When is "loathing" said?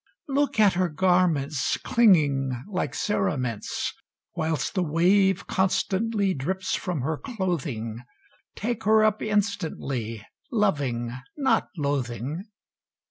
11.77-12.45